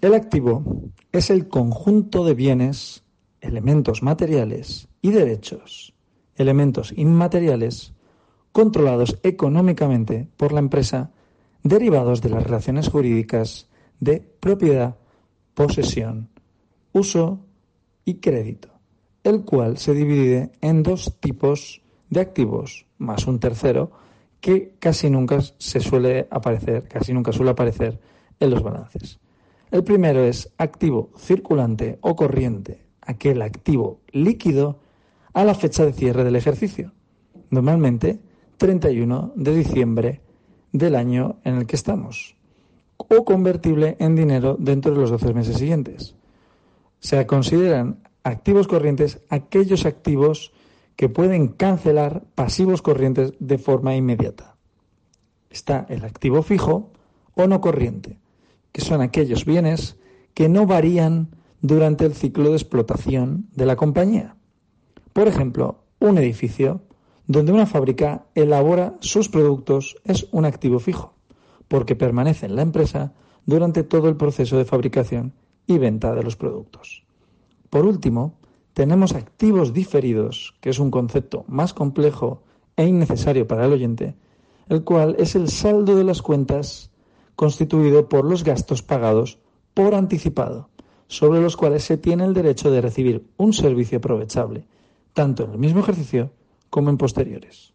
El 0.00 0.14
activo 0.14 0.62
es 1.10 1.28
el 1.28 1.48
conjunto 1.48 2.24
de 2.24 2.34
bienes, 2.34 3.02
elementos 3.40 4.00
materiales 4.00 4.86
y 5.02 5.10
derechos, 5.10 5.92
elementos 6.36 6.92
inmateriales, 6.96 7.94
controlados 8.52 9.18
económicamente 9.24 10.28
por 10.36 10.52
la 10.52 10.60
empresa, 10.60 11.10
derivados 11.64 12.22
de 12.22 12.30
las 12.30 12.44
relaciones 12.44 12.88
jurídicas 12.88 13.68
de 13.98 14.20
propiedad, 14.20 14.98
posesión, 15.54 16.28
uso 16.92 17.40
y 18.04 18.20
crédito, 18.20 18.68
el 19.24 19.44
cual 19.44 19.78
se 19.78 19.94
divide 19.94 20.52
en 20.60 20.84
dos 20.84 21.18
tipos 21.18 21.82
de 22.08 22.20
activos, 22.20 22.86
más 22.98 23.26
un 23.26 23.40
tercero, 23.40 23.90
que 24.40 24.76
casi 24.78 25.10
nunca 25.10 25.40
se 25.58 25.80
suele 25.80 26.28
aparecer, 26.30 26.86
casi 26.86 27.12
nunca 27.12 27.32
suele 27.32 27.50
aparecer 27.50 27.98
en 28.38 28.50
los 28.50 28.62
balances. 28.62 29.18
El 29.70 29.84
primero 29.84 30.24
es 30.24 30.50
activo 30.56 31.10
circulante 31.18 31.98
o 32.00 32.16
corriente, 32.16 32.86
aquel 33.02 33.42
activo 33.42 34.00
líquido 34.12 34.80
a 35.34 35.44
la 35.44 35.54
fecha 35.54 35.84
de 35.84 35.92
cierre 35.92 36.24
del 36.24 36.36
ejercicio, 36.36 36.92
normalmente 37.50 38.18
31 38.56 39.32
de 39.36 39.54
diciembre 39.54 40.20
del 40.72 40.94
año 40.94 41.38
en 41.44 41.56
el 41.56 41.66
que 41.66 41.76
estamos, 41.76 42.36
o 42.96 43.24
convertible 43.24 43.96
en 44.00 44.16
dinero 44.16 44.56
dentro 44.58 44.92
de 44.92 45.00
los 45.00 45.10
12 45.10 45.34
meses 45.34 45.56
siguientes. 45.58 46.14
Se 47.00 47.26
consideran 47.26 48.00
activos 48.24 48.68
corrientes 48.68 49.20
aquellos 49.28 49.84
activos 49.86 50.52
que 50.96 51.08
pueden 51.08 51.48
cancelar 51.48 52.24
pasivos 52.34 52.82
corrientes 52.82 53.34
de 53.38 53.58
forma 53.58 53.94
inmediata. 53.94 54.56
Está 55.50 55.86
el 55.88 56.04
activo 56.04 56.42
fijo 56.42 56.90
o 57.34 57.46
no 57.46 57.60
corriente, 57.60 58.18
que 58.78 58.84
son 58.84 59.00
aquellos 59.00 59.44
bienes 59.44 59.96
que 60.34 60.48
no 60.48 60.64
varían 60.64 61.30
durante 61.62 62.06
el 62.06 62.14
ciclo 62.14 62.50
de 62.50 62.54
explotación 62.54 63.48
de 63.56 63.66
la 63.66 63.74
compañía. 63.74 64.36
Por 65.12 65.26
ejemplo, 65.26 65.82
un 65.98 66.16
edificio 66.16 66.80
donde 67.26 67.50
una 67.50 67.66
fábrica 67.66 68.26
elabora 68.36 68.96
sus 69.00 69.28
productos 69.28 69.96
es 70.04 70.28
un 70.30 70.44
activo 70.44 70.78
fijo, 70.78 71.12
porque 71.66 71.96
permanece 71.96 72.46
en 72.46 72.54
la 72.54 72.62
empresa 72.62 73.14
durante 73.46 73.82
todo 73.82 74.08
el 74.08 74.16
proceso 74.16 74.56
de 74.56 74.64
fabricación 74.64 75.32
y 75.66 75.78
venta 75.78 76.14
de 76.14 76.22
los 76.22 76.36
productos. 76.36 77.02
Por 77.70 77.84
último, 77.84 78.38
tenemos 78.74 79.12
activos 79.12 79.72
diferidos, 79.72 80.54
que 80.60 80.70
es 80.70 80.78
un 80.78 80.92
concepto 80.92 81.44
más 81.48 81.74
complejo 81.74 82.44
e 82.76 82.86
innecesario 82.86 83.44
para 83.48 83.64
el 83.64 83.72
oyente, 83.72 84.14
el 84.68 84.84
cual 84.84 85.16
es 85.18 85.34
el 85.34 85.48
saldo 85.48 85.96
de 85.96 86.04
las 86.04 86.22
cuentas 86.22 86.92
constituido 87.38 88.08
por 88.08 88.24
los 88.24 88.42
gastos 88.42 88.82
pagados 88.82 89.38
por 89.72 89.94
anticipado, 89.94 90.70
sobre 91.06 91.40
los 91.40 91.56
cuales 91.56 91.84
se 91.84 91.96
tiene 91.96 92.24
el 92.24 92.34
derecho 92.34 92.68
de 92.72 92.80
recibir 92.80 93.30
un 93.36 93.52
servicio 93.52 93.98
aprovechable, 93.98 94.66
tanto 95.12 95.44
en 95.44 95.52
el 95.52 95.58
mismo 95.58 95.78
ejercicio 95.78 96.32
como 96.68 96.90
en 96.90 96.98
posteriores. 96.98 97.74